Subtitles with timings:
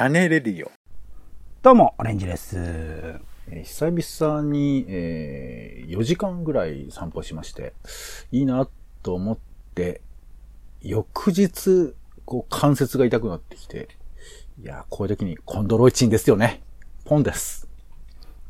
[0.00, 0.70] 種レディオ。
[1.62, 2.56] どうも、オレンジです。
[2.56, 7.74] えー久々に、えー4時間ぐらい散歩しまして、
[8.32, 8.66] いいな
[9.02, 9.38] と思っ
[9.74, 10.00] て、
[10.80, 11.92] 翌日、
[12.24, 13.88] こう関節が痛くなってきて、
[14.62, 16.62] いやー、こういう時にコンドロイチンですよね。
[17.04, 17.68] ポンです。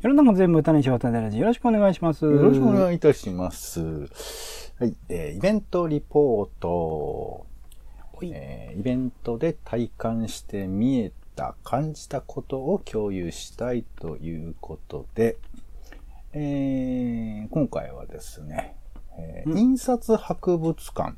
[0.03, 2.27] 世の中全部種にしよう種ラジよろしくお願いします。
[2.27, 3.81] よろしくお願いいいたします。
[3.81, 7.45] はい、えーイベントリポート。
[8.23, 15.39] えーイベントで体感して見えた、感じたことを共有したいということで、
[16.33, 18.77] えー今回はですね、
[19.19, 21.15] えーうん印刷博物館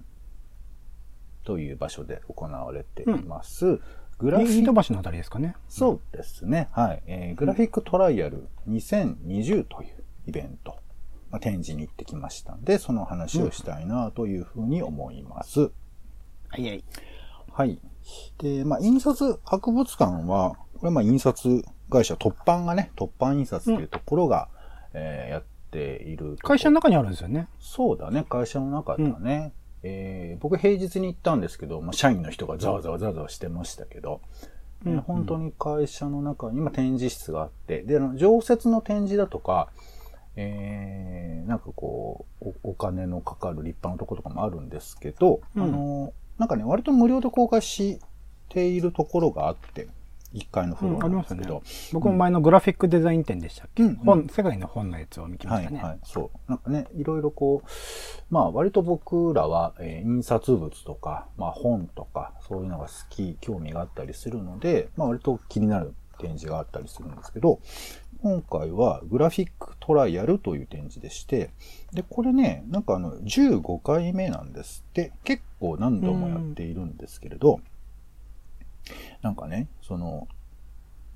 [1.42, 3.80] という場所で行われています、
[4.18, 5.56] グラフィックのあたりですかね。
[5.68, 6.68] そうですね。
[6.70, 7.02] はい。
[7.06, 10.76] えーグラフィックトライアル2020というイベント、
[11.32, 15.62] まあ、展示に行ってきましたんで、その話をしたいなというふうに思います。
[16.48, 16.84] はいはい。
[17.50, 17.80] はい。
[18.38, 24.48] で、まあ、印刷博物館は、これまあ、印刷会社、突版がね、突版印刷っていうところが、
[24.94, 27.48] えーやっている会社の中にあるんですよね。
[27.58, 29.52] そうだね、会社の中だね。
[29.82, 34.20] えー僕平日に行ったんですけど、まあ、社員の人がざわざわざわざわしてましたけど、
[34.84, 39.70] えーうん本当に会社の中に、まあ、展示室があって、で、あの常設の展示だとか、
[40.36, 46.12] えーなんかこうお、お金のかかる立派なところとかもあるんですけど、うんあの、
[46.42, 48.00] なんかね、割と無料で公開し
[48.48, 49.86] ているところがあって、
[50.34, 51.62] 1階のフロアなんですけど、
[51.92, 53.94] 僕も前のグラフィックデザイン展でしたっけ、うん。
[53.94, 55.78] 本、世界の本のやつを見てましたね。
[55.78, 56.50] はいはい、そう。
[56.50, 67.60] なんかね、いろいろこう、まあ割と僕らは、えー印刷物とか、まあ本とか、そういうのが好き、興味があったりするので、まあ割と気になる展示があったりするんですけど、
[68.22, 71.50] 今回はグラフィックトライアルという展示でして、
[71.92, 77.60] で、これね、なんかあの、15回目なんですって、結構何度もやっているんですけれど、
[79.22, 80.28] なんかね、その、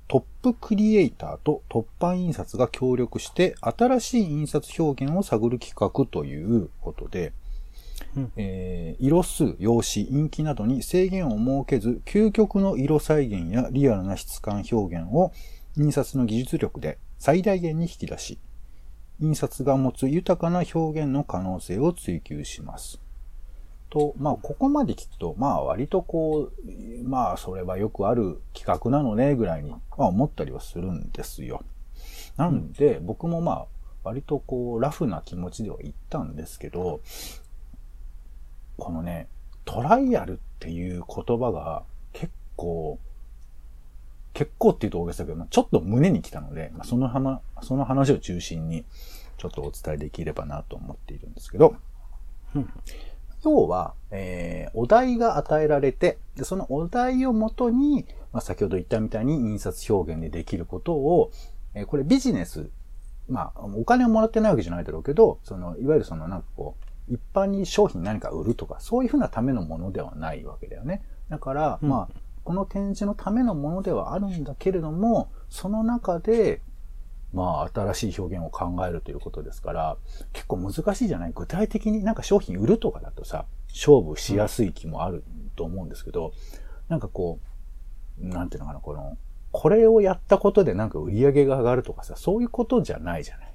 [0.09, 7.31] トップクリエイターと突版印刷が協力して新しい印刷表現を探る企画ということで、
[8.17, 8.31] うん。
[8.35, 15.31] えー色数、用紙、陰気などに制限を設けず、究極の色再現やリアルな質感表現を
[15.77, 18.39] 印刷の技術力で最大限に引き出し、
[19.19, 22.99] 印刷が持つ豊かな表現の可能性を追求します。
[23.89, 31.63] と、まあ、ここまで聞くと、まあ、割とこう、まあ、それはよくある企画なのね、ぐらいに、まあ、思ったりはするんですよ。
[32.37, 33.65] なんで、僕もまあ、
[34.03, 37.01] 割とこう、ラフな気持ちでは言ったんですけど、
[38.77, 39.27] このね、
[39.65, 41.83] トライアルっていう言葉が
[42.13, 42.99] 結構、
[44.37, 48.85] 結構って言うと大げさだけど、まあちょっと胸に来たので、まあ、その話、その話を中心に、
[49.37, 51.75] ちょっとお伝えできればなと思っているんですけど、
[52.53, 52.69] うん。
[53.43, 61.31] 要は、えーお題が与えられて、でそのお題をもとに、まあ、先ほど言ったみたいに印刷表現でできることを、
[61.73, 62.69] えーこれビジネス、
[63.27, 66.75] まあ、お金をもらってないわけじゃないだろうけど、その、いわゆるそのなんかこ
[67.09, 71.01] う、一般に商品何か売るとか、そういうふうなためのものではないわけだよね。
[71.29, 71.89] だから、うん。
[71.89, 76.61] まあ、この展示のためのものではあるんだけれども、その中で、
[77.33, 79.97] まあ、新しい表現を考えるということですから、
[80.31, 81.33] 結構難しいじゃない？
[81.35, 83.43] 具体的になんか商品売るとかだとさ、
[83.73, 85.25] 勝負しやすい気もある
[85.57, 86.31] と思うんですけど、
[86.87, 87.41] なんかこ
[88.21, 89.17] う、なんていうのかな、この、
[89.51, 93.53] これをやったことでなんか売り上げが上がるとかさ、そういうことじゃないじゃない？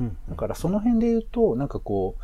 [0.00, 2.22] うんだからその辺で言うと、なんかこう、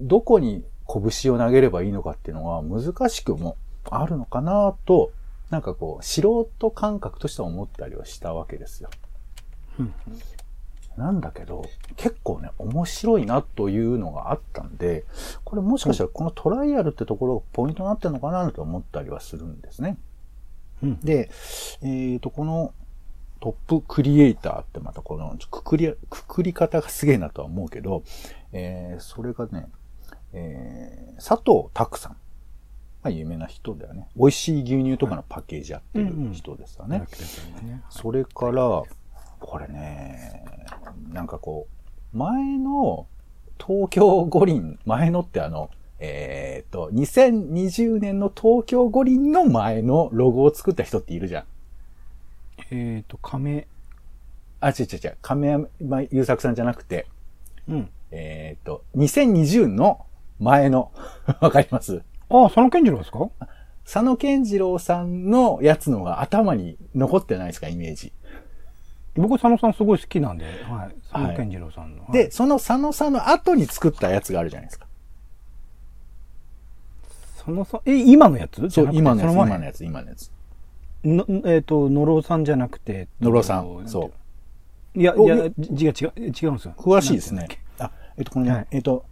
[0.00, 3.56] どこに拳を投げればいいのかっていうのは難しくも
[3.90, 5.12] あるのかなと、
[5.50, 8.90] なんかこう、素人感覚としては思ったりはしたわけですよ。
[9.78, 9.94] うん
[10.98, 11.64] なんだけど、
[11.96, 15.04] 結構ね、面白いなというのがあったんで、
[15.44, 19.96] これもしかしたらこのトライアルってところがポイントになってるのかなと思ったりはするんですね。
[20.82, 21.30] うんで、
[21.82, 22.74] えっ、と、この
[23.40, 28.02] トップクリエイターってまたこのくくり、くくり方がすげえなとは思うけど、
[28.52, 29.68] えーそれがね、
[30.32, 32.16] えー佐藤拓さん。
[33.02, 34.08] まあ、有名な人だよね。
[34.16, 37.00] 美味しい牛乳とかのパッケージやってる人ですよね。
[37.62, 37.82] ね。
[37.90, 38.82] それから、
[39.40, 40.44] これね、
[41.12, 41.68] なんかこ
[42.12, 43.06] う、前の
[43.64, 51.44] 東京五輪、前のってあの、えっ、と、2020年の東京五輪の前のロゴを作った人っているじゃん。
[52.70, 53.66] えっ、と、亀、
[54.60, 57.06] あ、違う違う違う、亀山優作さんじゃなくて、
[57.68, 57.90] うん。
[58.10, 60.06] えっ、と、2020の
[60.38, 60.92] 前の、
[61.40, 62.02] わかります？
[62.30, 63.28] ああ、佐野健次郎ですか？
[63.84, 68.12] 佐野健次郎さんのやつのが頭に残ってないですか、イメージ。
[69.14, 70.94] 僕、佐野さんすごい好きなんで、はい。
[71.10, 72.04] 佐野健次郎さんの。
[72.04, 74.86] はいで、その佐野さんの後に作ったやつがあるじゃないですか。
[77.36, 78.68] 佐野さん、え、今のやつ？
[78.68, 80.30] そう、今のやつ、今のやつ、今のやつ。
[81.04, 83.08] のえっ、と、野呂さんじゃなくて。
[83.20, 83.88] 野呂さん。
[83.88, 84.12] そ
[84.94, 85.00] う。
[85.00, 86.74] いや、いや、違う、違う、違うんですよ。
[86.76, 87.48] 詳しいですね。
[87.78, 89.04] あ、えっと、これね、はい、えっと、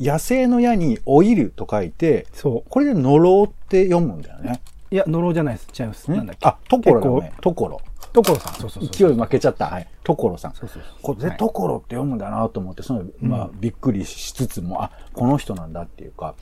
[0.00, 2.70] 野生の矢にオイルと書いて、そう。
[2.70, 4.60] これでノロって読むんだよね。
[4.90, 5.68] いや、ノロじゃないです。
[5.78, 6.10] 違います。
[6.10, 6.48] なんだっけ？
[6.48, 7.32] あ、トコロだね。
[7.40, 7.80] トコロ。
[8.12, 8.54] トコロさん。
[8.54, 9.66] そうそう勢い負けちゃった。
[9.66, 9.86] はい。
[10.02, 10.54] トコロさん。
[10.54, 16.34] そうそうこれでトコロって読むんだなと思って、その、まあ、びっくりしつつも、あ、この人なんだっていうか、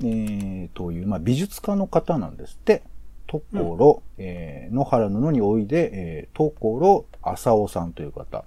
[0.00, 2.82] えー、という、まあ、美術家の方なんですって。
[3.28, 8.44] ところ、うん、えー、野原布においで、えー、ところ、浅尾さんという方。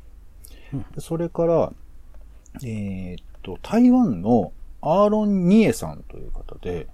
[0.73, 1.73] うん、それから、
[2.63, 4.51] えー、っと、台湾の
[4.81, 6.87] アーロン・ニエさんという方で、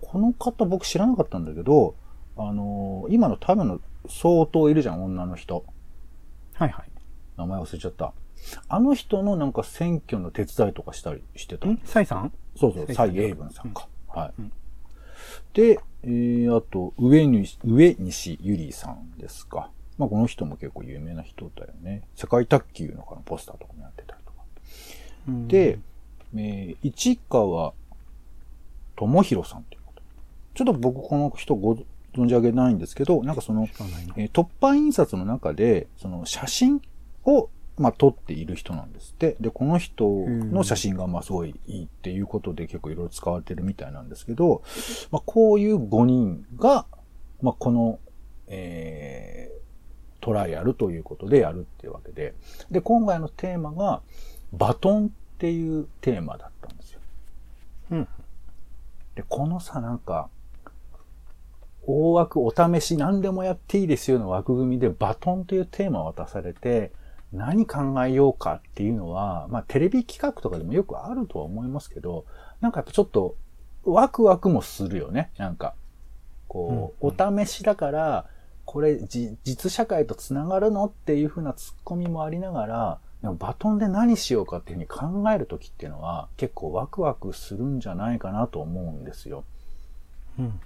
[0.00, 1.94] この方僕知らなかったんだけど、
[2.36, 5.64] あのー、今の多分の相当いるじゃん、女の人。
[6.54, 6.90] はいはい。
[7.36, 8.12] 名前忘れちゃった。
[8.68, 11.68] あの人のなんか選挙の手伝いとかしたりしてた。
[11.68, 11.80] ん？
[11.84, 12.32] サイさん？
[12.56, 13.88] そうそう、蔡英文さんか。
[14.14, 14.32] うん、はい。
[14.38, 14.52] うん、
[15.54, 19.70] で、えー、あと、上西、上西ゆりさんですか。
[19.98, 22.02] まあ、この人も結構有名な人だよね。
[22.14, 24.17] 世界卓球のポスターとかもやってた。
[25.48, 25.78] で、
[26.34, 27.72] えー、市川
[28.96, 30.02] 智弘さんっていうこと。
[30.54, 31.74] ちょっと僕この人ご
[32.14, 33.68] 存じ上げないんですけど、なんかその、
[34.16, 36.82] えー、突版印刷の中で、その写真
[37.24, 39.36] を、まあ、撮っている人なんですって。
[39.40, 44.62] で、この人の写真が、まあ、すごいいいっていうことで結構いろいろ使われてるみたいなんですけど、
[45.12, 46.86] まあ、こういう5人が、
[47.40, 48.00] まあ、この、
[48.48, 52.34] えー、トライアルということでやるっていうわけで。
[52.70, 54.02] で、今回のテーマが、
[54.52, 55.08] バトンっ
[55.38, 57.00] ていうテーマだったんですよ。
[57.90, 58.08] うん。
[59.14, 60.28] で、このさ、なんか、
[61.86, 66.92] 大枠お試し何でもやっていいですよの枠組みでバトンというテーマを渡されて、
[67.32, 72.24] 何考えようかっていうのは、まあテレビ企画とかでもよくあるとは思いますけど、
[72.60, 73.36] なんかやっぱちょっと
[73.84, 75.30] ワクワクもするよね。
[75.38, 75.74] なんか、
[76.46, 78.26] こう、うんうん、お試しだから、
[78.66, 78.98] これ
[79.44, 80.86] 実社会と繋がるの？
[80.86, 89.44] っていうふうなツッコミもありながら、でもバトンで何しようかっていうふうに考えるときっていうのは結構ワクワクするんじゃないかなと思うんですよ。
[90.38, 90.60] うん。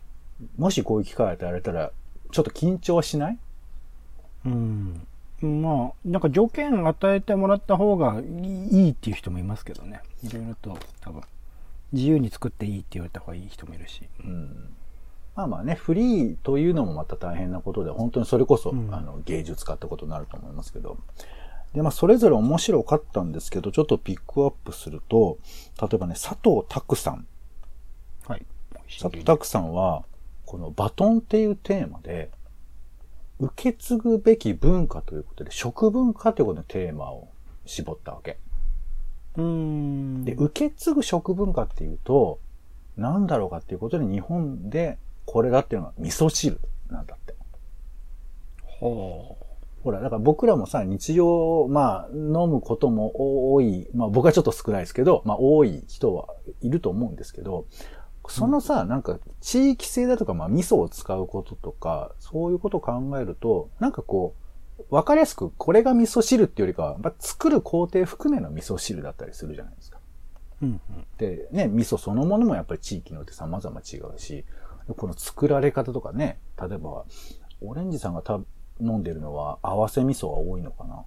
[0.59, 1.93] もしこういう機会与えられたら、
[2.31, 3.39] ちょっと緊張はしない？
[4.45, 5.07] うん。
[5.41, 10.03] まあ、なんか条件与えてもらった方がいいっていう人もいますけどね。
[10.23, 11.23] いろいろと多分、
[11.93, 14.03] 自由に作っていいって言われた方がいい人もいるし。
[14.25, 14.75] うん。
[15.35, 20.99] まあまあね、フリーというのもまた大変なことで、本当にそれこそ、うん、あの芸術家ってことになると思いますけど、
[21.75, 25.39] で、まあ、それぞれ面白かったんですけど、ちょっとピックアップすると、
[25.81, 27.27] 例えばね、佐藤拓さん。
[28.27, 28.47] はい。
[28.87, 30.05] 佐藤拓さんは、
[30.45, 32.31] このバトンっていうテーマで、
[33.41, 37.29] 受け継ぐべき文化ということで、食文化ということでテーマを
[37.65, 38.39] 絞ったわけ。
[39.37, 42.39] うんで、受け継ぐ食文化っていうと、
[42.97, 46.61] なんだろうかっていうことで日本でこれだっていうのは味噌汁
[46.91, 47.35] なんだって。
[48.67, 49.42] ほう。
[49.83, 56.29] ほら、だから僕らもさ、日常、まあ、飲むことも多い、まあ僕はちょっと少ないですけど、まあ多い人は
[56.61, 57.67] いると思うんですけど、
[58.29, 69.99] そのさ、なんか地域性だとか、まあ味噌を使うこととか、そういうことを考えると、なんかこう、わかりやすく、これが味噌汁っていうよりかは、まあ、作る工程含めの味噌汁だったりするじゃないですか。
[70.63, 74.45] うんうん、で、ね、味噌そのものもやっぱり地域によって様々違うし、
[74.97, 77.05] この作られ方とかね、例えば、
[77.61, 78.23] オレンジさんが
[78.81, 81.05] 飲んでるのは合わせ味噌が多いのかな？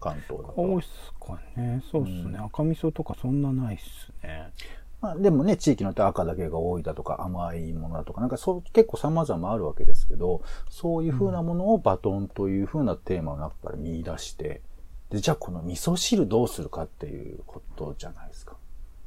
[0.00, 0.54] 関東だと。
[0.56, 1.82] 多いっすかね。
[1.90, 4.52] そうっすね、うん、赤味噌とかそんなないっすね。
[5.00, 14.62] まあでもね、地域によって赤だけが多いだとか甘いものだとか、なんかそう結構様々あるわけですけど、そういう風なものをバトンという風なテーマの中から見出して、
[15.10, 18.56] で、じゃあこの味噌汁どうするかっていうことじゃないですか。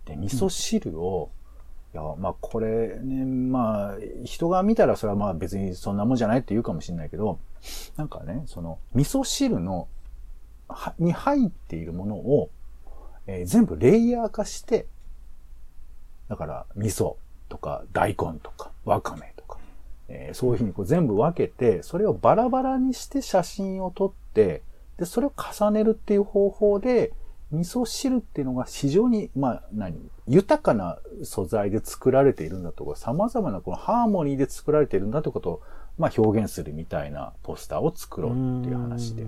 [0.05, 1.42] で、味噌汁を、うん
[1.93, 7.39] いや、まあこれね、まあ人が見たらそれはまあ別にそんなもんじゃないって言うかもしれないけど、
[7.95, 9.87] なんかね、その味噌汁の、
[10.97, 12.49] に入っているものを、
[13.27, 14.87] えー、全部レイヤー化して、
[16.29, 17.15] だから味噌
[17.47, 19.59] とか大根とかわかめとか、
[20.07, 24.63] えー、そういうふうにこう全部分けて、それをバラバラにして写真を撮って、
[24.97, 27.13] で、それを重ねるっていう方法で、
[27.53, 29.95] 味噌汁っていうのが非常に、まあ何、
[30.27, 35.61] 豊かな素材で作られているんだとか、様々なこのハーモニーで作られているんだということを、
[35.99, 39.27] まあ表現するみたいなポスターを作ろうっていう話で。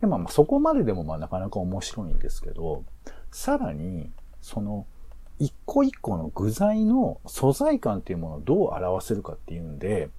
[0.00, 2.84] でまあ、そこまででもまあなかなか面白いんですけど、
[3.30, 4.10] さらに、
[4.42, 4.86] その、
[5.38, 10.10] 一個一個の具材の素材感っていうものをどう表せるかっていうんで、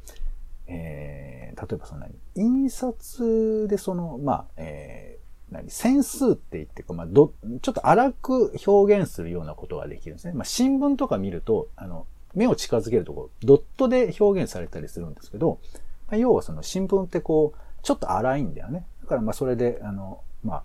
[0.67, 2.15] えー、例えばその何？
[2.35, 5.19] 印刷でその、まあ、え
[5.51, 10.33] 何線数って言ってまあ、ど、ちょっと荒く表現するようなことができるんですね。
[10.33, 15.59] まあ、新聞とか見ると、あの、目を近づけるところドットで表現されたりするんですけど、
[16.07, 18.85] まあ、要はその新聞ってこう、ちょっと荒いんだよね。
[19.03, 20.63] だからまあそれで、あの、まあ、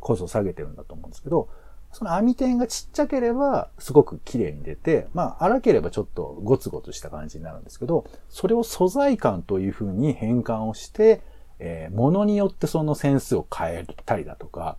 [0.00, 1.48] コスト下げてるんだと思うんですけど、
[1.92, 11.22] その網点がちっちゃければ、すごく綺麗に出て、まあ、荒ければちょっとゴツゴツした感じになるんですけど、それを素材感という風に変換をして、
[11.58, 14.76] えー、ものによってそのセンスを変えたりだとか、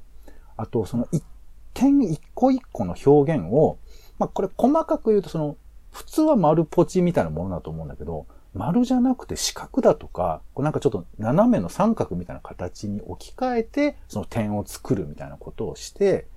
[0.57, 1.23] あと、その一
[1.73, 3.77] 点一個一個の表現を、
[4.17, 5.57] まあ、これ細かく言うとその、
[5.91, 16.27] 普通は丸ポチみたいなものだと思うんだけど、丸じゃなくて四角だとか、こうなんかちょっと斜めの三角みたいな形に置き換えて、その点を作るみたいなことをして、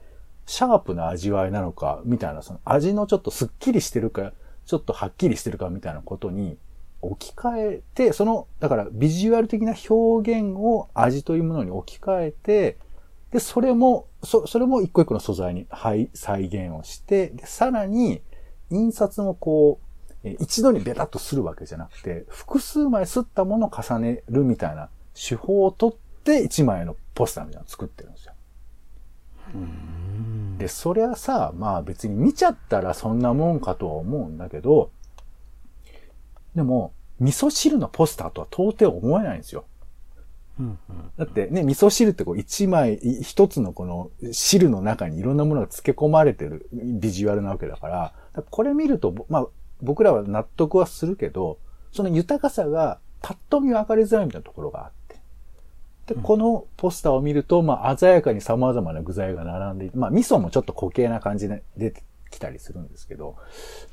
[0.47, 4.33] シャープな味わいなのか、みたいな、その味のちょっとスッキリしてるか、
[4.67, 6.59] ちょっとはっきりしてるかみたいなことに
[7.03, 12.79] 置き換えて、その、だからビジュアル的な表現を味というものに置き換えて、
[13.33, 18.23] で、それも、そ、それも一個一個の素材に、はい、再現をして、で、さらに、
[18.71, 19.81] 印刷もこ
[20.25, 25.95] う、一度にベタッとするわけじゃなくて、複数枚吸ったものを重ねるみたいな手法をとっ
[26.25, 28.33] て一枚のポスターみたいなのを作ってるんですよ。
[30.59, 34.91] で、そりゃさ、まあ別に見ちゃったらそんなもんかとは思うんだけど、
[36.55, 39.65] でも、味噌汁のポスターとは到底思えないんですよ。
[41.17, 49.47] だってね、味噌汁ってこう一枚、一つのこの汁の中にいろんなものが漬け込まれてるビジュアルなわけだから、からこれ見ると、まあ
[49.81, 51.59] 僕らは納得はするけど、
[51.91, 56.15] その豊かさがパッと見分かりづらいみたいなところがあって。
[56.15, 63.37] で、このポスターを見ると、まあ鮮やかに様々な具材が並んでいて、まあ味噌もちょっと固形な感じで出てきたりするんですけど、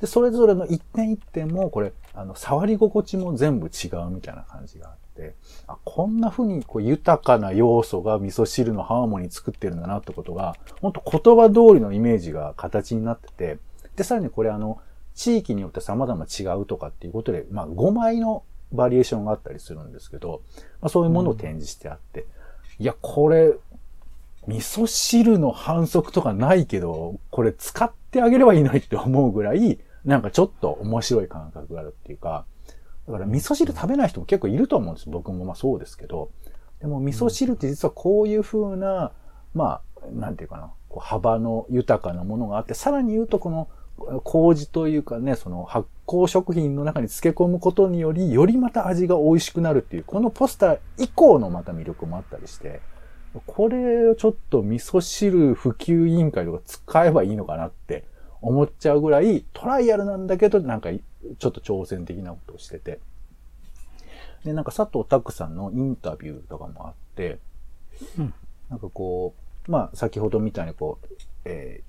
[0.02, 5.36] で、それぞれの一点一点もこれ、あの、触り心地も全部違うみたいな感じがあって、
[5.68, 13.60] あこんな風にこう豊かな要素が味噌汁のハーモニー作ってるんだなってことが、本当言葉通りのイメージが形になってて、
[13.96, 14.80] で、さらにこれあの、
[15.14, 20.42] 地域によって様々違うとかっていうことで、まあ5枚のバリエーションがあったりするんですけど、
[20.82, 23.54] まあそういうものを展示してあって、うん、いや、これ、
[24.48, 32.46] 味噌汁の反則とかないけど、これ使っってあげればいいのにって思うぐらい、なんかちょっと面白い感覚があるっていうか、
[33.08, 35.10] だから味噌汁食べない人も結構いると思うんです。
[35.10, 36.32] 僕もまあそうですけど。
[36.80, 39.12] でも味噌汁って実はこういう風な、
[39.54, 43.68] まあ、なんていうかな、こう幅の豊かなものがあって、さらに言うとこの
[44.24, 52.82] 麹というかね、その発酵食品の中に漬け込むことにより、よりまた味が美味しくなるっていう、このポスター以降のまた魅力もあったりして、
[53.46, 58.06] これをちょっと味噌汁普及委員会とか使えばいいのかなって
[58.42, 63.00] 思っちゃうぐらい、トライアルなんだけど、なんかちょっと挑戦的なことをしてて。
[64.44, 67.40] で、なんか佐藤拓さんのインタビューとかもあって、
[68.18, 68.34] うん、
[68.70, 69.36] なんかこ
[69.68, 71.84] う、まあ先ほどみたいにこう、え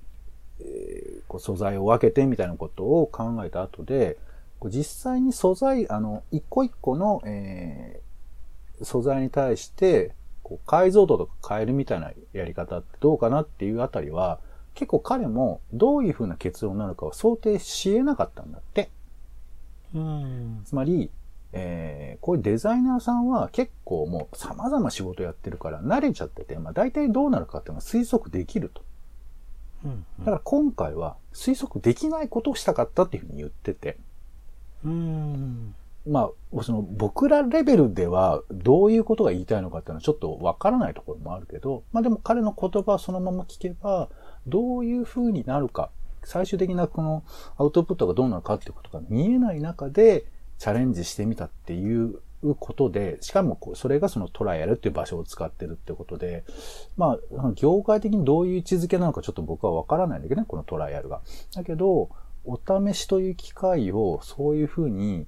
[0.59, 4.17] ーえー、こう素材を分けてみたいなことを考えた後で、
[4.65, 10.13] 実際に素材、あの、一個一個の、えー、素材に対して、
[10.51, 14.39] こう解像度とか変えるみたいなやり方ってどうかなっていうあたりは、
[14.73, 18.89] 結構彼もどういう風な結論になるかを想定し得なかったんだって。
[19.95, 21.09] うん、つまり、
[21.53, 28.83] えー、こういうデザイナーさんは結構もう様々仕事やってるから慣れちゃってて、まあ大体どうなるかっていうのは推測できると。
[29.85, 33.97] うんうん、だから今回は推測できないことをしたかったっていうふうに言ってて。
[34.83, 35.75] うん
[36.07, 44.09] まあ、その僕らレベルではどういうことが言いたいのかっていうのはちょっとわからないところもあるけど、まあでも彼の言葉をそのまま聞けば、
[44.47, 45.91] どういう風になるか、
[46.23, 47.23] 最終的なこの
[47.57, 50.25] アウトプットがどうなるかっていうことが見えない中で
[50.57, 52.19] チャレンジしてみたっていう
[52.59, 56.43] ことで、しかもそれがそのトライアルっていう場所を使ってるってことで、
[56.97, 61.21] まあ、業界的にどういう位置づけなのかちょっと僕はわからないんだけどね、このトライアルが。
[61.55, 62.09] だけど、
[62.43, 65.27] お試しという機会をそういうふうに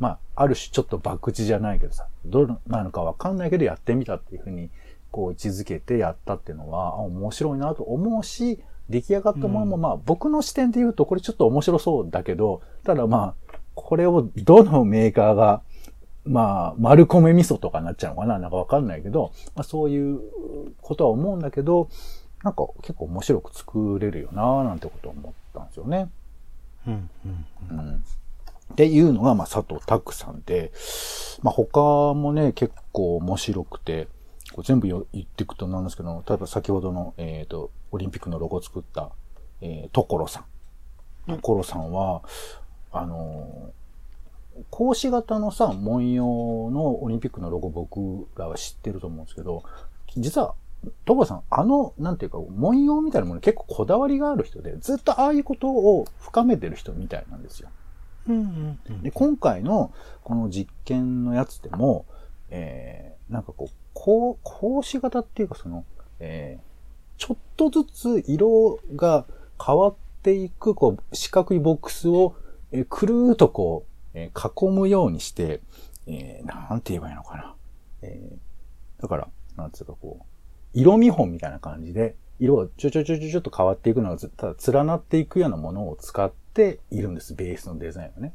[0.00, 4.70] まあ、ある種ちょっと博打じゃないけどさ、どうなのかわかんないけどやってみたっていうふうに、
[5.10, 15.62] こう位置づけてやったっていうのは、面白いなと思うし、出来上がったものも、まあ、僕の視点で言うと、これちょっと面白そうだけど、ただまあ、これをどのメーカーが、
[16.24, 20.20] まあ、丸米味噌とかになっちゃうのかななんかわかんないけど、まあそういう
[20.80, 21.88] ことは思うんだけど、
[22.42, 26.10] なんか結構面白く作れるよななんてことを思ったんですよね。
[26.86, 27.10] うん、
[27.70, 28.04] うん、うん。
[28.72, 30.72] っていうのが、まあ、佐藤拓さんで、
[31.42, 34.08] まあ、他もね、結構面白くて、
[34.52, 39.10] こう全部言っていくとなんですけど、例えば先ほどの、えっ、ー、と、オリンピックのロゴを作った、
[39.60, 40.44] えー、所さ
[41.26, 41.38] ん。
[41.40, 42.22] 所さんは、
[42.92, 49.62] あのー、格子型のさ、文様のオリンピックのロゴ僕らは知ってると思うんですけど、
[50.16, 50.54] 実は、
[51.04, 57.68] 所さん、あの、なんていうか、文様みたいなものに結構こだわりがある人で、ずっとああいうことを深めてる人みたいなんですよ。
[58.28, 59.92] うんうんで、今回の
[60.24, 62.06] この実験のやつでも、
[62.50, 65.84] えー、なんかこう、こう、格子型っていうかその、
[66.20, 69.26] えー、ちょっとずつ色が
[69.64, 72.34] 変わっていく、こう、四角いボックスを、
[72.72, 75.60] えー、くるーっとこう、えー囲むようにして、
[76.06, 77.54] えー、なんて言えばいいのかな。
[78.02, 80.24] えー、だから、なんつうかこう、
[80.72, 88.34] 色見本みたいな感じで、色がちょちょちょちょちょっと変わっていくのがただ連なっていくようなものを使ってているんです、ベースのデザインはね。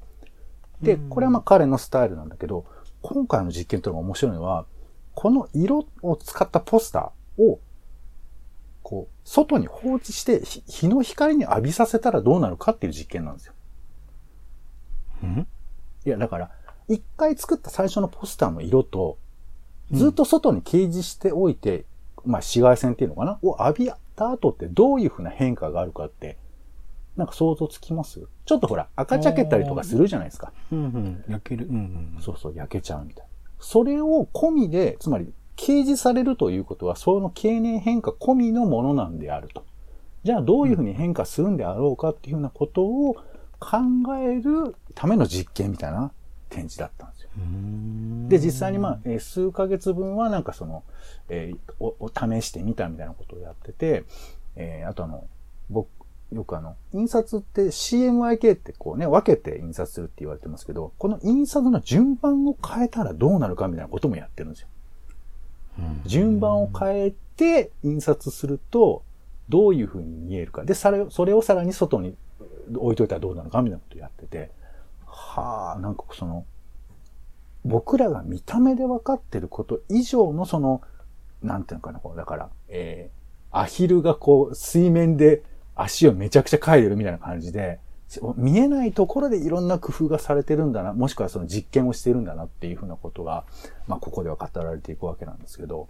[0.81, 2.65] で、これはまあ彼のスタイルなんだけど、
[3.01, 4.65] 今回の実験というのが面白いのは、
[5.15, 7.59] この色を使ったポスターを、
[8.83, 13.53] こう、外に放置して、ひ日の光に浴びさせたらどうなるかっていう実験なんですよ。
[15.23, 15.47] うん？
[16.05, 16.51] いや、だから、
[16.87, 19.17] 一回作った最初のポスターの色と、
[19.91, 21.85] ずっと外に掲示しておいて、
[22.23, 23.39] まあ紫外線っていうのかな？
[23.41, 26.37] を浴びた後ってどういう風な変化があるかって、
[27.17, 28.21] なんか想像つきます？
[28.45, 30.53] ちょっとほら、赤茶けたりとかするじゃないですか。
[30.71, 31.23] うんうん。
[31.27, 31.67] 焼ける。
[31.67, 31.75] うん
[32.15, 32.21] うん。
[32.21, 33.29] そうそう、焼けちゃうみたいな。
[33.59, 39.65] それを込みで、つまり、掲示されるということは、その経年変化込みのものなんであると。
[40.23, 43.15] じゃあ、どういうふうに変化するんであろうかっていうふうなことを
[43.59, 43.77] 考
[44.17, 46.11] えるための実験みたいな
[46.49, 47.29] 展示だったんですよ。
[47.37, 50.83] うんで、実際にまあ、えー数ヶ月分はなんかその、
[51.29, 54.05] えーおお試してみたみたいなことをやってて、
[54.55, 55.25] えーあとあの、
[55.69, 55.87] 僕、
[56.31, 64.67] よくあの、印刷って CMYK ってこうね、分けて印刷するって言われてますけど、この印刷の順番を変えたらどうなるかみたいなこともやってるんですよ。
[65.79, 69.03] うん順番を変えて印刷すると、
[69.49, 70.63] どういう風に見えるか。
[70.63, 72.15] で、それを、それをさらに外に
[72.73, 74.51] 置いといたらどうなるかみたいなことをやってて、
[75.05, 76.45] はあ、なんかその、
[77.65, 80.81] 僕らが見た目で分かってること以上のその、
[81.43, 85.43] なんていうのかな、こう、だから、えー、アヒルがこう、水面で
[85.75, 87.79] 足をめちゃくちゃ描いてるみたいな感じで、
[88.35, 93.45] 見えないところでいろんな工夫がされてるんだな、もしくはその実験をしてるんだなっていうふうなことが、
[93.87, 95.87] まあ、ここでは語られていくわけなんですけど、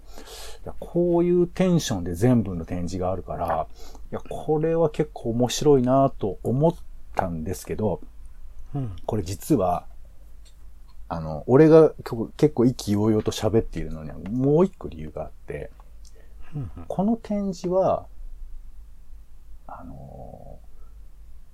[0.64, 3.68] いやこういうテンションで全部の展示があるから、
[4.12, 6.76] いや、これは結構面白いなと思っ
[7.16, 8.02] たんですけど、
[8.76, 8.96] うん。
[9.06, 9.88] これ実は、
[11.10, 15.72] あの、俺が結構結構意気揚々と喋っているのにはもう一個理由があって、
[16.56, 16.72] うん。
[16.88, 18.06] この展示は、
[19.80, 20.60] あの、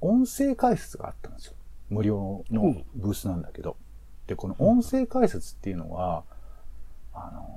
[0.02, 1.54] 音声解説があったんですよ。
[1.90, 3.78] 無料のブースなんだけど。
[4.26, 6.24] で、この音声解説っていうのは、
[7.14, 7.48] あの、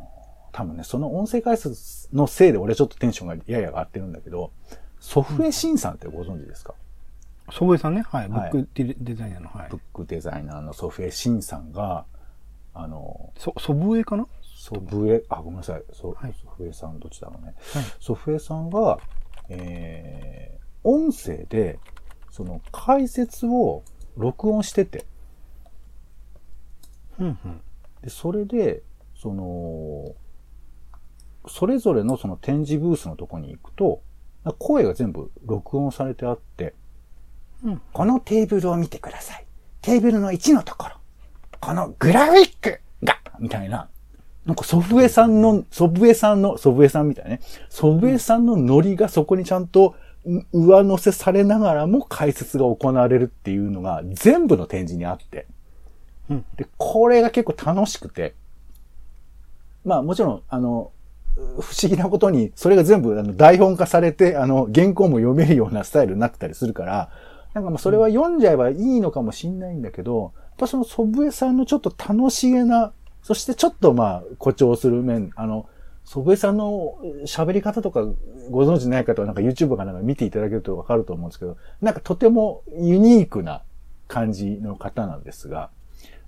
[0.52, 4.52] 多分ね、その音声解説のせいで俺ちょっとテンションがやや上がってるんだけど、
[4.98, 6.74] ソフエシンさんってご存知ですか、
[7.50, 8.02] 祖父江さんね？
[8.02, 8.28] はい。
[8.28, 9.48] ブはいックデデザイナーの。
[9.48, 9.80] はいブッ。
[9.94, 12.04] クデザイナーのソフエシンさんが、
[12.74, 14.26] あの、そ、祖父江かな？
[14.56, 15.82] ソフエ、あ、ごめんなさい。
[15.92, 17.54] ソ,、はいソフエさんどっちだろうね。
[17.72, 17.84] はい。
[17.98, 18.98] ソフエさんが、
[19.48, 20.19] えー、
[20.90, 21.78] 音声で、
[22.30, 23.82] その解説を
[24.16, 25.06] 録音してて、
[27.18, 27.60] うんうん。
[28.02, 28.82] で、それで、
[29.14, 30.14] その、
[31.46, 34.02] それぞれのその展示ブースのとこに行くと、
[34.58, 36.74] 声が全部録音されてあって、
[37.62, 39.44] うんこのテーブルを見てください。
[39.82, 40.96] テーブルの1のところ。
[41.60, 43.88] このグラフィックがみたいな。
[44.46, 47.40] なんか祖父江さんの、祖父江さんの、祖父江さんみたいなね。
[47.68, 49.94] 祖父江さんのノリがそこにちゃんとう
[50.52, 55.46] 上乗せされながらも解説が行われるっていうのが全部の展示にあって。
[56.28, 58.34] うんで、これが結構楽しくて。
[59.84, 60.92] まあもちろん、あの、
[61.60, 67.10] 不思議なことに、それが全部あの台本化されて、あの、原稿も読めるようなスタイルになってたりするから、
[67.54, 75.66] なんかまあそれは読んじゃえばいいのかもしんないんだけど、やっぱその祖父江さんのちょっと楽しげな、そしてちょっとまあ誇張する面、あの、
[76.10, 78.04] 祖父江さんの喋り方とか
[78.50, 83.62] ご存知ない方はなんか YouTube かなんか見ていただけるとわかると思うんですけど、なんかとてもユニークな
[84.08, 85.70] 感じの方なんですが、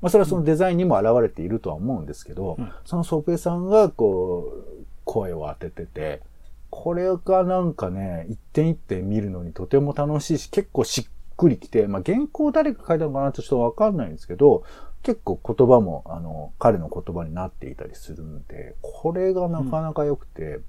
[0.01, 2.73] まあそれはそのデザインにも現れているとは思うんですけど、うん。
[2.85, 6.23] その祖父江さんがこう、声を当ててて、
[6.71, 14.63] これがなんかね、一点一点見るのにとても楽しいし、結構しっくりきて、まあ原稿誰が書いたのかなってちょっとわかんないんですけど、
[15.03, 20.61] 結構言葉も、あの、彼の言葉になっていたりするんで、これがなかなか良くて、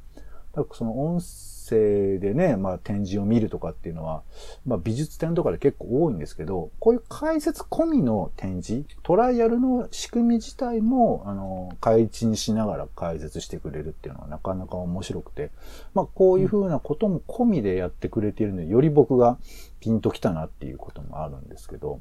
[0.54, 4.22] だからその音声でね、まあ展示を見るとかっていうのは、
[4.66, 15.52] まあ美術展とかで結構多いんですけど、こういう解説込みの展示、トライアルの仕組み自体も、あの、開示にしながら解説してくれるっていうのはなかなか面白くて、
[15.96, 19.38] まあこういうふうなことも込みでやってくれているので、より僕が
[19.80, 22.00] ピンときたなっていうこともあるんですけど、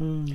[0.00, 0.26] うん。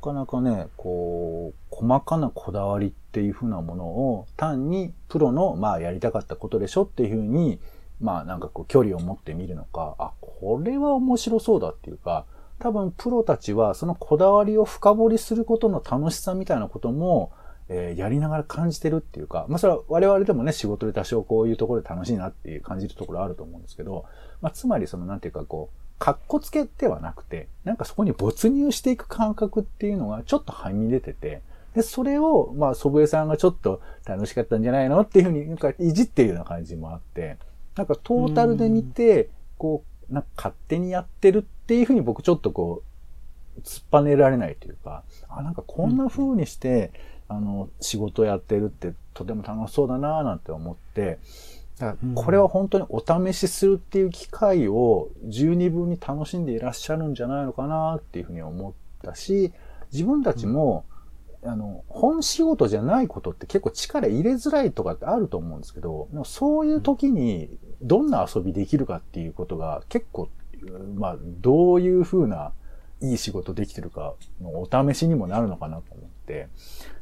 [0.00, 7.60] なかなかね、こう、細かなこだわりっていう風なものを単にプロの、まあやりたかったことでしょっていう風に、
[8.00, 12.24] まあなんかこう距離を持ってみるのか、あ、これは面白そうだっていうか、
[12.58, 17.32] 多分プロたちはそのこだわりを深掘りすることの楽しさみたいなことも、
[17.68, 24.06] えー、やりながら感じてるっていうか、まあそれは我々でもね、仕事で多少こういうところで楽しいなっていう感じるところあると思うんですけど、
[24.40, 31.42] まあつまりそのなんていうかこう、格好つけではなくて、なんかそこに没入していく感覚っていうのがちょっとはみ出てて、
[31.74, 37.36] で、それを、まあ、祖父江さんがちょっと楽しかったんじゃないのっていうふうに、なんかいじってるような感じもあって、
[37.76, 42.82] なんかトータルで見て、こう、なんか勝手にやってるっていうふうに僕ちょっとこ
[43.58, 46.92] う、突っぱねられないというか、あ、なんかこんな風にして、
[47.28, 51.18] うん、あの、仕事やってるってとても楽しそうだなぁなんて思って、
[52.14, 59.52] これは本当にお試しするっていう機会を十二分に楽しんでいらっしゃるんじゃないのかなっていうふうに思ったし、
[59.92, 60.84] 自分たちも、
[61.42, 67.48] あの、本仕事じゃないことって結構力入れづらいとかってあると思うんですけど、でもそういう時に
[67.80, 70.28] どんな遊びできるかっていうことが結構、
[70.96, 72.52] まあ、どういうふうな
[73.00, 76.48] いい仕事できてるかのお試しにもなるのかなと思って、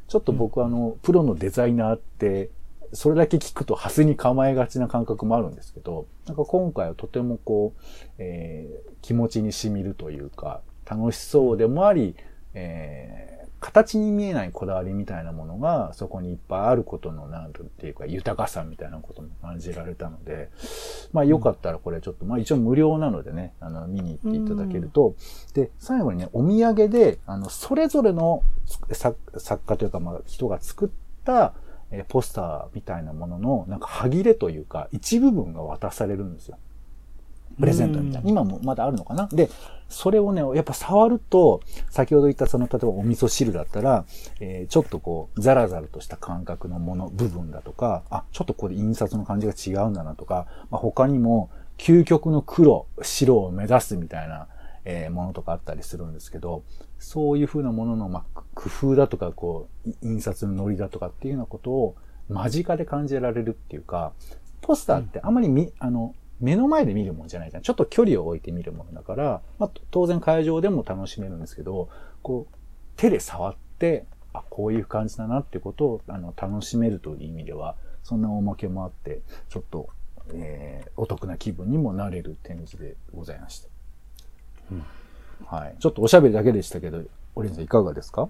[0.07, 2.49] ちょっと僕はあの、プロのデザイナーって、
[2.93, 7.81] それだけ聞くとハスに構えがちな感覚もあるんですけど、なんか今回はとてもこう、
[8.17, 12.15] えー、気持ちに染みるというか、楽しそうでもあり、
[12.53, 20.49] えー形に見えないこだわりみたいなものがそこにいっぱいあることのなんていうか豊かさみたいなことも感じられたので、
[21.11, 25.15] まあよかったらこれちょっと、まあ一応無料なのでね、あの見に行っていただけると、
[25.53, 28.43] で、最後にね、お土産で、あの、それぞれの
[28.87, 29.17] 作
[29.65, 30.89] 家というか、まあ人が作っ
[31.25, 31.53] た
[32.07, 36.57] ポスターみたいなものの、なんか歯切れというか、一部分が渡されるんですよ。
[37.59, 38.29] プレゼントみたいな。
[38.29, 39.27] 今もまだあるのかな？
[39.27, 39.49] で、
[39.89, 44.05] それをね、やっぱ触ると、先ほど言ったその、例えばお味噌汁だったら、
[44.39, 54.47] えー、ちょっとこう、ザラザラとした感覚のもの、部分だとか、あ、ちょっとここで印刷の感じが違うんだなとか、まあ、他にも、究極の黒、白を目指すみたいな、
[54.85, 56.63] えー、ものとかあったりするんですけど、
[56.99, 61.95] そういう風なものの、まあ、工夫だとか、こう、印刷のノリだとかっていうようなことを
[62.29, 64.13] 間近で感じられるっていうか、
[64.61, 67.63] ポスターってあまりみ、うん、あの、目の前で見るもんじゃないじゃん。
[67.63, 71.89] ちょっと距離を置いて見るものだから、まあ、当然会場でも楽しめるんですけど、
[72.21, 72.55] こう、
[72.95, 79.89] 手で触って、あ、こういう感じだなっていうことを、あの、楽しめるという意味では、そんなおまけもあって、ちょっと、
[80.33, 83.69] えー、お得な気分にもなれる展示でございました。
[84.71, 84.83] うん。
[85.45, 85.75] はい。
[85.79, 87.01] ちょっとおしゃべりだけでしたけど、
[87.35, 88.29] オリンジいかがですか？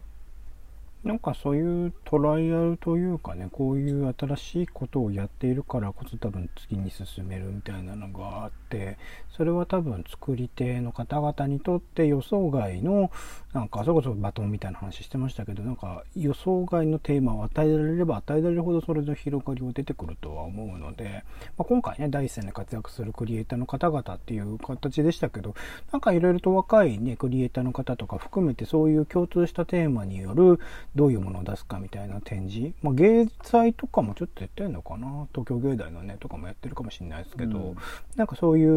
[1.04, 8.98] なんかそういうトライアルというかね、こういう新しいことをやっているからこそ多分次に進めるみたいなのがあって、
[9.30, 13.12] それは多分作り手の方々にとって予想外の、
[13.54, 21.24] なんかそれこそバトンみたいな話してましたけど、なんか予想外のテーマを与えられれば与えられるほどそれの広がりを出てくるとは思うので、
[21.58, 25.56] まあ、今回ね、第一線で活躍するクリエイターの方々っていう形でしたけど、
[25.94, 30.60] なんかいろいろと若いね、クリエイターの方とか含めてそういう共通したテーマによる
[30.96, 37.78] どういうものを出すかみたいな展示、まあ、芸祭とかもちょっとやってるのかな東京芸大のねとかもやってるかもしれないですけど、うん、
[38.16, 38.70] なんかそういう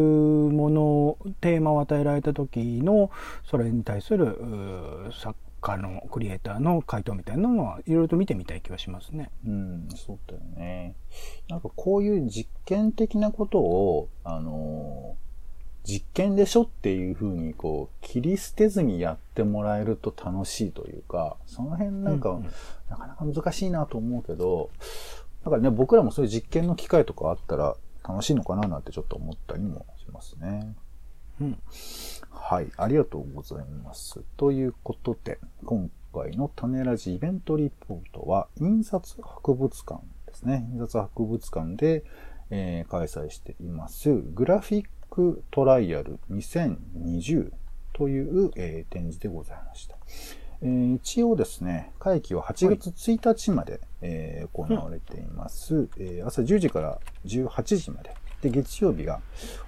[0.51, 3.11] ものテーマを与えられた時の
[3.45, 4.37] それに対する
[5.13, 9.31] 作家のクリエイターの回答みたいなのはいろいろと見てみたい気はしますね。
[9.47, 10.95] うん、そうだよね。
[11.47, 15.15] なんかこういう実験的なことを、あの
[15.83, 22.39] 実験でしょっていうふうにこう切り捨てずにやってもらえると楽しいというか、その辺なんか、
[22.89, 24.69] なかなか難しいなと思うけど、
[25.43, 27.75] だからね、僕らもそういう実験の機会とかあったら
[28.07, 30.73] 楽しいのかななんてちょっと思ったりもしますね。
[31.41, 31.57] うん。
[32.31, 34.21] はい、ありがとうございます。
[34.37, 40.65] ということで、今回の種ラジイベントリポートは、印刷博物館ですね。
[40.73, 42.05] 印刷博物館で、
[42.51, 47.51] えー、開催しています、グラフィックトライアル2020
[47.93, 49.95] という、えー、展示でございました。
[50.63, 58.15] えー、一応ですね、会期は8月1日まで、はい、えー、行われています、うん、えー、朝10時から18時まで。
[58.41, 59.21] で、月曜日が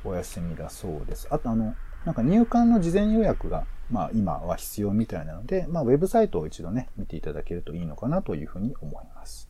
[0.04, 1.28] お休みだそうです。
[1.30, 9.48] あと、あの、なんか入館の事前予約が、まあ今は必要みたいなので、まあウェブサイトを一度ね、見ていただけるといいのかなというふうに思います。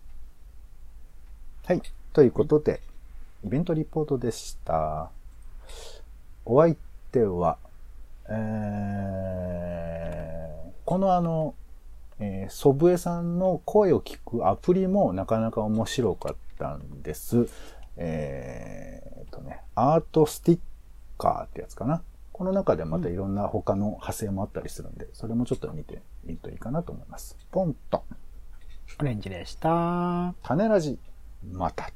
[1.63, 1.81] はい。
[2.11, 2.81] ということで、
[3.45, 5.09] イベントリポートでした。
[6.45, 6.75] お相
[7.11, 7.57] 手は、
[8.29, 11.55] えー、このあの、
[12.19, 17.47] えー、祖父江さんの声を聞くアプリもなかなか面白かったんです。
[17.97, 20.59] えー、とね、アートスティッ
[21.17, 22.01] カーってやつかな。
[22.31, 27.37] この中でまたいろんな他の派生もあったりするんで、それもちょっと見てみるといいかなと思います。
[27.51, 28.03] ポンと。
[28.99, 30.33] オレンジでした。
[30.43, 30.99] 種ラジ、
[31.51, 31.89] また。